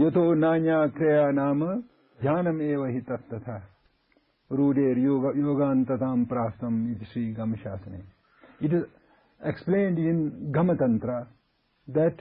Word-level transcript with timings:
यतो 0.00 0.22
नान्या 0.44 0.86
क्रिया 0.96 1.30
नाम 1.40 1.64
ध्यानमेव 2.22 2.84
हि 2.84 3.00
तत्तथा 3.08 3.56
रूढेर्योग 4.58 5.24
योगान्ततां 5.38 6.24
प्राप्तम् 6.32 6.86
इति 6.92 7.04
श्रीगमशासने 7.12 8.00
It 8.60 8.72
is 8.72 8.84
explained 9.44 9.98
in 9.98 10.52
Gamatantra 10.52 11.26
that 11.88 12.16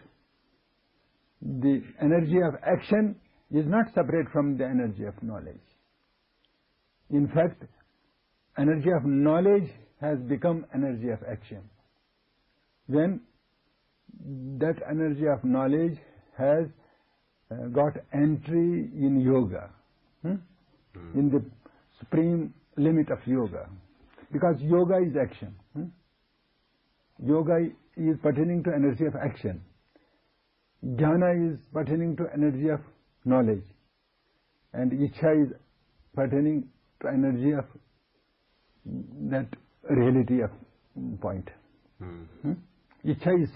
the 1.41 1.81
energy 2.01 2.39
of 2.41 2.55
action 2.63 3.15
is 3.51 3.65
not 3.65 3.93
separate 3.95 4.29
from 4.31 4.57
the 4.57 4.65
energy 4.65 5.03
of 5.05 5.21
knowledge. 5.23 5.65
In 7.09 7.27
fact, 7.27 7.63
energy 8.57 8.89
of 8.91 9.05
knowledge 9.05 9.69
has 10.01 10.19
become 10.19 10.65
energy 10.75 11.09
of 11.09 11.19
action. 11.29 11.63
When 12.87 13.21
that 14.59 14.75
energy 14.89 15.27
of 15.27 15.43
knowledge 15.43 15.97
has 16.37 16.67
uh, 17.52 17.66
got 17.68 17.92
entry 18.12 18.90
in 18.94 19.20
yoga, 19.20 19.70
hmm? 20.22 20.34
mm. 20.96 21.14
in 21.14 21.30
the 21.30 21.44
supreme 21.98 22.52
limit 22.76 23.10
of 23.10 23.18
yoga. 23.26 23.68
Because 24.32 24.56
yoga 24.60 24.96
is 24.96 25.14
action. 25.20 25.54
Hmm? 25.74 25.84
Yoga 27.24 27.68
is 27.96 28.16
pertaining 28.22 28.62
to 28.64 28.70
energy 28.74 29.04
of 29.04 29.14
action. 29.16 29.62
Jnana 30.84 31.52
is 31.52 31.60
pertaining 31.72 32.16
to 32.16 32.24
energy 32.34 32.68
of 32.68 32.80
knowledge. 33.24 33.64
And 34.72 34.90
Ichha 34.92 35.44
is 35.44 35.52
pertaining 36.14 36.68
to 37.02 37.08
energy 37.08 37.52
of 37.52 37.64
that 39.30 39.46
reality 39.88 40.40
of 40.42 40.50
point. 41.20 41.48
Mm. 42.02 42.26
Hmm? 42.42 42.52
Ichha 43.06 43.42
is 43.42 43.50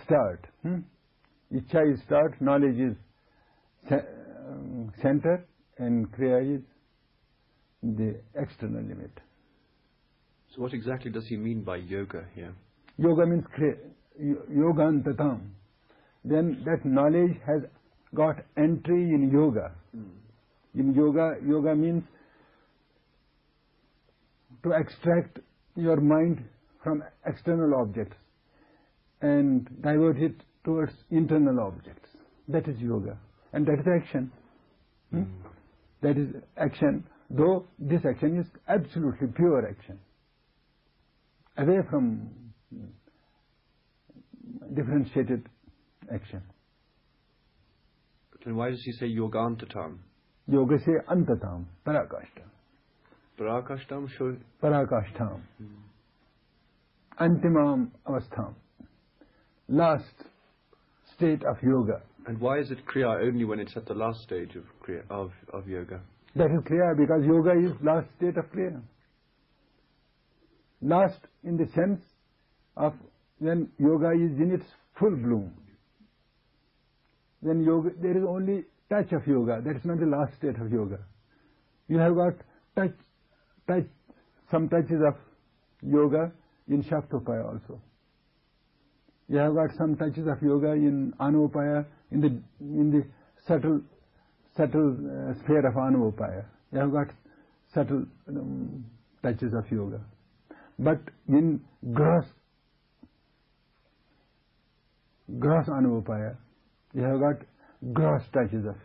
center, 5.03 5.45
and 5.79 6.11
Kriya 6.12 6.56
is 6.56 6.62
the 7.83 8.17
external 8.34 8.83
limit. 8.83 9.11
So 10.55 10.62
what 10.62 10.73
exactly 10.73 11.11
does 11.11 11.27
he 11.27 11.37
mean 11.37 11.62
by 11.62 11.77
yoga 11.77 12.25
here? 12.34 12.55
Yoga 12.98 13.27
means 13.27 13.45
yogantatam. 14.51 15.41
Then 16.25 16.62
that 16.65 16.84
knowledge 16.84 17.37
has 17.47 17.62
got 18.15 18.37
entry 18.56 19.11
in 19.15 19.31
yoga. 19.33 19.73
Mm. 19.97 20.09
In 20.75 20.95
yoga, 20.95 21.37
yoga 21.47 21.75
means 21.75 22.03
to 24.62 24.73
extract 24.73 25.39
your 25.77 26.00
mind 26.00 26.43
from 26.83 27.05
external 27.27 27.75
objects 27.75 28.17
and 29.21 29.69
divert 29.83 30.19
it 30.19 30.34
towards 30.65 30.93
internal 31.11 31.61
objects. 31.61 32.09
That 32.48 32.67
is 32.69 32.78
yoga. 32.78 33.19
And 33.57 33.67
that 33.67 33.81
is 33.81 33.87
action. 34.01 34.31
Hmm? 35.11 35.19
Mm. 35.19 35.27
That 36.03 36.19
is 36.19 36.29
action 36.57 37.05
though 37.31 37.67
this 37.79 38.01
action 38.09 38.39
is 38.39 38.47
absolutely 38.69 39.29
pure 39.35 39.69
action, 39.69 39.99
away 41.59 41.79
from 41.91 42.31
differentiated 44.75 45.49
action. 46.12 46.43
Then 48.45 48.57
why 48.57 48.71
does 48.71 48.83
he 48.84 48.93
say 48.93 49.07
yogantatam? 49.07 49.99
Yogasya 50.49 51.05
antatam, 51.11 51.65
parakashtam. 51.84 52.49
Parakashtam? 53.39 54.09
Sure. 54.17 54.37
Parakashtam. 54.62 55.41
Hmm. 55.59 55.67
Antimam 57.19 57.89
avastham. 58.07 58.55
Last 59.69 60.05
state 61.17 61.43
of 61.45 61.57
yoga. 61.62 62.03
And 62.27 62.41
why 62.41 62.58
is 62.58 62.70
it 62.70 62.84
kriya 62.86 63.27
only 63.27 63.44
when 63.44 63.60
it's 63.60 63.77
at 63.77 63.86
the 63.86 63.94
last 63.94 64.22
stage 64.22 64.56
of 64.56 64.64
kriya, 64.84 65.03
of, 65.10 65.31
of 65.53 65.69
yoga? 65.69 66.00
That 66.34 66.50
is 66.50 66.60
Kriya 66.64 66.97
because 66.98 67.25
yoga 67.25 67.53
is 67.53 67.72
last 67.82 68.09
state 68.19 68.37
of 68.37 68.44
kriya. 68.53 68.82
Last 70.82 71.20
in 71.44 71.56
the 71.56 71.66
sense 71.75 72.03
of 72.76 72.92
when 73.38 73.70
yoga 73.78 74.10
is 74.10 74.38
in 74.38 74.50
its 74.53 74.66
full 74.98 75.16
bloom. 75.16 75.53
Then 77.42 77.62
yoga, 77.62 77.91
there 78.03 78.16
is 78.16 78.25
only 78.28 78.65
touch 78.91 79.12
of 79.12 79.26
yoga. 79.26 79.62
That 79.65 79.76
is 79.76 79.84
not 79.84 79.98
the 79.98 80.06
last 80.06 80.36
state 80.36 80.60
of 80.60 80.70
yoga. 80.70 80.98
You 81.88 81.98
have 81.98 82.15
got 82.15 82.34
touch, 82.76 82.94
touch, 83.66 83.86
some 84.50 84.69
touches 84.69 85.00
of 85.06 85.15
yoga 85.82 86.32
in 86.69 86.82
Shaktopaya 86.82 87.47
also. 87.47 87.81
You 89.28 89.38
have 89.38 89.54
got 89.54 89.70
some 89.76 89.97
touches 89.97 90.26
of 90.28 90.41
yoga 90.42 90.72
in 90.72 91.12
Anupaya, 91.20 91.84
in 92.10 92.20
the 92.20 92.28
in 92.60 92.91
the 92.91 93.04
subtle 93.47 93.81
subtle 94.56 94.92
uh, 94.92 95.34
sphere 95.42 95.66
of 95.66 95.75
Anupaya. 95.75 96.44
You 96.72 96.81
have 96.81 96.92
got 96.92 97.09
subtle 97.75 98.06
um, 98.28 98.84
touches 99.22 99.53
of 99.54 99.70
yoga. 99.70 100.00
But 100.78 101.00
in 101.28 101.60
gross, 101.92 102.25
gross 105.38 105.66
Anavopaya, 105.69 106.36
you 106.92 107.03
have 107.03 107.20
got 107.20 107.36
gross 107.92 108.22
touches 108.32 108.65
of 108.66 108.76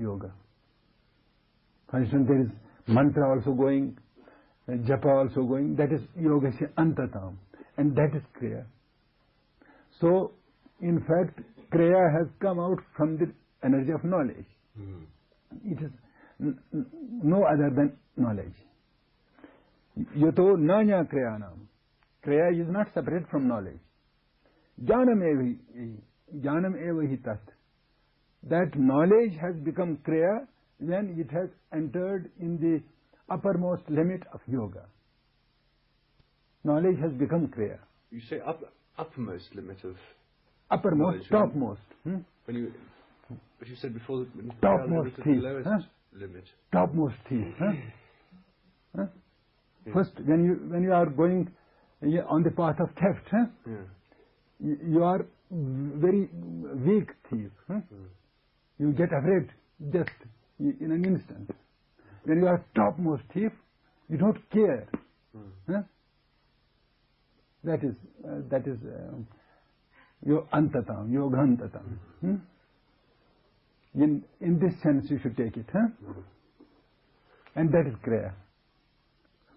yoga. 0.00 0.30
For 1.90 2.02
instance, 2.02 2.26
there 2.28 2.42
is 2.42 2.48
mantra 2.86 3.34
also 3.34 3.52
going, 3.52 3.96
uh, 4.68 4.72
japa 4.72 5.06
also 5.06 5.42
going, 5.42 5.74
that 5.76 5.90
is 5.90 6.00
yoga 6.20 6.50
antatam, 6.76 7.36
and 7.78 7.96
that 7.96 8.10
is 8.14 8.22
kriya. 8.40 8.64
So, 10.00 10.32
in 10.80 11.00
fact, 11.00 11.40
kriya 11.72 12.12
has 12.18 12.28
come 12.40 12.58
out 12.60 12.78
from 12.96 13.16
the 13.18 13.32
energy 13.64 13.90
of 13.92 14.04
knowledge. 14.04 14.46
Mm. 14.78 15.06
It 15.64 15.82
is 15.82 15.90
no 17.22 17.44
other 17.44 17.70
than 17.74 17.96
knowledge. 18.16 18.54
Yato 20.16 20.56
nanya 20.56 21.04
kriyanam. 21.12 21.66
Kriya 22.24 22.52
is 22.60 22.68
not 22.70 22.86
separate 22.94 23.28
from 23.30 23.48
knowledge. 23.48 23.80
Jnanam 24.84 25.22
eva 26.36 27.06
hi 27.08 27.18
tat. 27.24 27.40
That 28.48 28.76
knowledge 28.76 29.36
has 29.40 29.56
become 29.64 29.98
kriya 30.06 30.46
when 30.78 31.16
it 31.18 31.30
has 31.32 31.48
entered 31.72 32.30
in 32.38 32.58
the 32.58 32.80
uppermost 33.34 33.82
limit 33.88 34.22
of 34.32 34.40
yoga. 34.46 34.84
Knowledge 36.62 36.98
has 37.00 37.12
become 37.12 37.48
kriya. 37.48 37.78
You 38.10 38.20
say 38.30 38.38
up, 38.46 38.62
uppermost 38.98 39.54
limit 39.54 39.78
of 39.84 39.96
uppermost, 40.70 41.28
topmost. 41.30 41.80
Hmm? 42.04 42.18
When 42.44 42.56
you 42.56 42.72
but 43.58 43.68
you 43.68 43.76
said 43.76 43.94
before 43.94 44.26
topmost 44.62 45.16
teeth. 45.16 45.42
Huh? 45.64 45.78
Limit. 46.12 46.44
Topmost 46.72 47.16
teeth. 47.28 47.54
Huh? 47.58 47.72
huh? 48.96 49.04
Yeah. 49.86 49.92
First, 49.92 50.12
when 50.24 50.44
you 50.44 50.54
when 50.70 50.82
you 50.82 50.92
are 50.92 51.06
going 51.06 51.50
on 52.28 52.42
the 52.42 52.50
path 52.50 52.76
of 52.80 52.88
theft, 52.94 53.26
huh? 53.30 53.46
yeah. 53.66 53.74
you, 54.60 54.78
you, 54.88 55.04
are 55.04 55.26
very 55.50 56.28
weak 56.86 57.10
thief. 57.30 57.50
Huh? 57.66 57.74
Mm. 57.74 58.06
You 58.78 58.92
get 58.92 59.12
afraid 59.12 59.50
just 59.92 60.10
in 60.60 60.92
an 60.92 61.04
instant. 61.04 61.50
When 62.24 62.38
you 62.38 62.46
are 62.46 62.64
topmost 62.74 63.24
thief, 63.34 63.52
you 64.08 64.18
don't 64.18 64.38
care. 64.50 64.86
Mm. 65.36 65.42
Huh? 65.68 65.82
That 67.68 67.84
is 67.84 67.96
uh, 68.24 68.40
that 68.50 68.66
is 68.66 68.78
uh, 68.82 69.14
your 70.24 70.44
antatam, 70.54 71.10
yogantatam. 71.10 71.98
Hmm? 72.22 72.36
In, 73.94 74.24
in 74.40 74.58
this 74.58 74.72
sense 74.82 75.10
you 75.10 75.18
should 75.22 75.36
take 75.36 75.54
it. 75.54 75.66
Huh? 75.70 75.88
And 77.56 77.70
that 77.70 77.86
is 77.86 77.94
Kriya. 78.06 78.32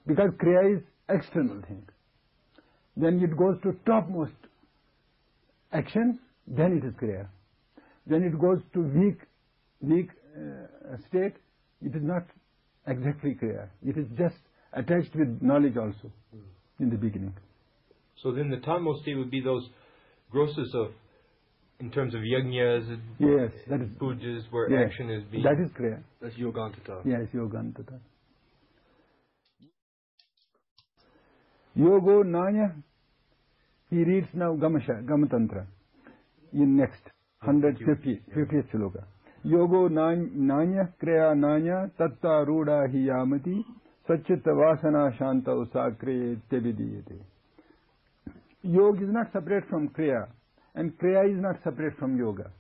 Because 0.06 0.32
Kriya 0.44 0.76
is 0.76 0.84
external 1.08 1.62
thing. 1.62 1.88
Then 2.98 3.22
it 3.24 3.38
goes 3.38 3.56
to 3.64 3.78
topmost 3.86 4.34
action, 5.72 6.20
then 6.46 6.82
it 6.82 6.86
is 6.86 6.94
Kriya. 6.96 7.28
Then 8.08 8.24
it 8.24 8.38
goes 8.38 8.60
to 8.74 8.82
weak, 8.82 9.20
weak 9.80 10.10
uh, 10.36 10.98
state, 11.08 11.36
it 11.82 11.96
is 11.96 12.04
not 12.04 12.26
exactly 12.88 13.38
Kriya. 13.42 13.70
It 13.86 13.98
is 13.98 14.08
just 14.18 14.36
attached 14.74 15.16
with 15.16 15.42
knowledge 15.42 15.78
also 15.78 16.12
in 16.82 16.90
the 16.90 16.98
beginning. 16.98 17.34
So 18.24 18.32
then 18.32 18.50
the 18.50 18.58
topmost 18.58 19.02
state 19.04 19.16
would 19.16 19.32
be 19.32 19.42
those 19.42 19.68
grosses 20.30 20.72
of 20.76 20.92
in 21.80 21.90
terms 21.90 22.14
of 22.14 22.22
yajnas 22.22 22.88
and 22.90 23.02
yes, 23.20 23.52
that 23.68 23.82
is, 23.82 23.90
pujas 24.00 24.44
where 24.52 24.70
yes, 24.70 24.92
action 24.92 25.10
is 25.10 25.24
being... 25.32 25.44
That 25.44 25.60
is 25.64 25.72
clear. 25.76 26.04
That's 26.22 26.36
yogantata. 26.36 27.02
Yes, 27.06 27.28
yogantata. 27.34 28.00
Yogo 31.78 32.24
Nanya, 32.24 32.76
he 33.90 34.04
reads 34.04 34.28
now 34.34 34.56
Gamasha, 34.56 35.04
Gamatantra, 35.06 35.66
in 36.54 36.78
next 36.78 37.02
150, 37.44 38.22
50th 38.38 38.70
sloka. 38.76 39.06
Yogo 39.46 39.90
Nanya, 39.90 40.94
Kriya 41.02 41.34
Nanya, 41.34 41.90
Tatta 41.98 42.46
Ruda 42.46 42.92
Hi 42.92 42.98
Yamati, 42.98 43.64
Sachita 44.08 44.50
Vasana 44.50 45.18
Shanta 45.18 45.52
Usakre 45.52 46.40
Tevidiyate. 46.52 47.22
Yoga 48.64 49.04
is 49.04 49.10
not 49.12 49.32
separate 49.34 49.68
from 49.70 49.90
Kriya. 49.90 50.28
And 50.76 50.98
Kriya 50.98 51.34
is 51.34 51.42
not 51.42 51.56
separate 51.64 51.98
from 51.98 52.18
yoga. 52.18 52.52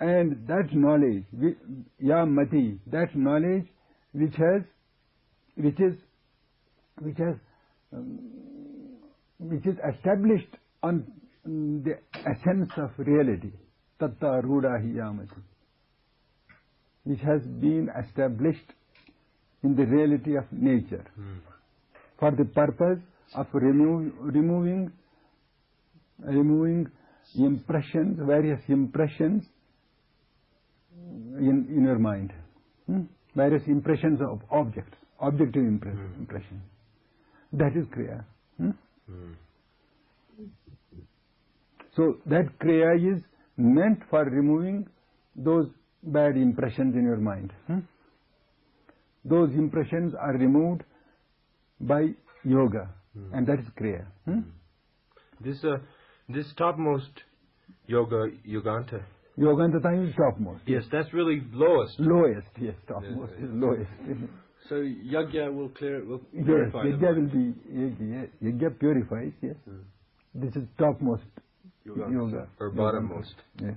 And 0.00 0.46
that 0.46 0.72
knowledge, 0.72 1.24
ya 1.98 2.24
mati, 2.24 2.78
that 2.90 3.14
knowledge 3.14 3.66
which 4.12 4.34
has, 4.36 4.62
which 5.56 5.78
is, 5.80 5.94
which 7.00 7.18
has, 7.18 7.34
um, 7.92 8.18
which 9.38 9.66
is 9.66 9.76
established 9.94 10.56
on 10.82 11.04
mm, 11.46 11.84
the 11.84 11.98
essence 12.20 12.70
of 12.76 12.90
reality, 12.98 13.52
tatta 13.98 14.40
rudahi 14.44 14.94
yamati, 14.94 15.42
which 17.04 17.20
has 17.20 17.42
been 17.42 17.88
established 18.06 18.72
in 19.64 19.74
the 19.74 19.84
reality 19.84 20.36
of 20.36 20.44
nature 20.52 21.04
for 22.18 22.30
the 22.30 22.44
purpose 22.44 23.00
of 23.34 23.46
remove, 23.52 24.12
removing 24.20 24.92
removing 26.20 26.90
impressions, 27.36 28.18
various 28.26 28.60
impressions 28.68 29.44
in, 31.38 31.66
in 31.68 31.84
your 31.84 31.98
mind. 31.98 32.32
Hmm? 32.86 33.02
Various 33.36 33.62
impressions 33.66 34.20
of 34.20 34.40
objects, 34.50 34.96
objective 35.20 35.62
impre- 35.62 35.94
Hmm. 35.94 36.20
impression. 36.20 36.62
That 37.52 37.76
is 37.76 37.86
Kriya. 37.86 38.24
Hmm? 38.56 38.70
So 41.96 42.16
that 42.26 42.58
Kriya 42.60 43.16
is 43.16 43.22
meant 43.56 44.00
for 44.10 44.24
removing 44.24 44.86
those 45.36 45.66
bad 46.02 46.36
impressions 46.36 46.94
in 46.94 47.04
your 47.04 47.16
mind. 47.16 47.52
Hmm? 47.66 47.78
Those 49.24 49.52
impressions 49.54 50.14
are 50.14 50.32
removed 50.32 50.82
by 51.80 52.08
yoga, 52.44 52.88
and 53.32 53.46
that 53.46 53.58
is 53.58 53.66
Kriya. 53.80 54.06
Hmm? 54.24 54.40
This 55.40 55.62
uh, 55.64 55.78
this 56.28 56.46
topmost 56.56 57.10
yoga 57.86 58.28
yoganta. 58.46 59.02
Yogantata 59.38 60.08
is 60.08 60.14
topmost. 60.16 60.62
Yes, 60.66 60.82
that's 60.90 61.12
really 61.14 61.42
lowest. 61.52 61.94
Lowest, 62.00 62.48
yes, 62.60 62.74
topmost 62.88 63.32
Yes, 63.34 63.44
is 63.44 63.50
lowest. 63.52 63.90
So 64.68 64.74
yagya 64.74 65.52
will 65.54 65.68
clear 65.68 65.98
it, 65.98 66.06
will 66.06 66.20
yes, 66.32 66.44
purify 66.44 66.82
the 66.82 66.90
yajna 66.90 67.16
will 67.16 67.28
be, 67.28 67.54
yajna, 67.72 68.28
yajna 68.42 68.78
purifies, 68.78 69.32
yes. 69.40 69.54
This 70.34 70.54
is 70.56 70.64
topmost 70.78 71.22
Yoga. 71.84 72.12
yoga. 72.12 72.48
Or 72.60 72.70
bottommost. 72.72 73.34
Yes. 73.60 73.74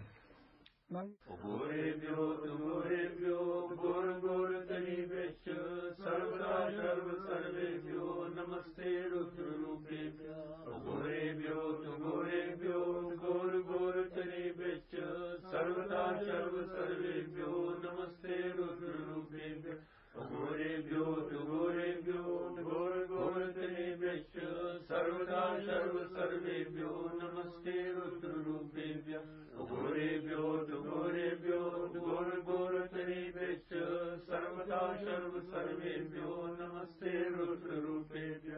सर्वेभ्यो 35.82 36.34
नमस्ते 36.58 37.12
रुद्ररूपेभ्य। 37.36 38.58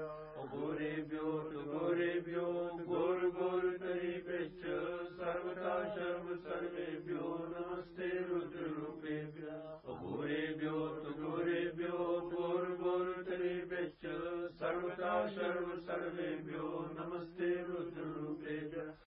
घोरेभ्यो 0.54 1.28
घोरेभ्यो 1.74 2.48
घोर 2.88 3.22
घोर 3.30 3.64
सर्वदा 5.20 5.76
सर्व 5.96 6.28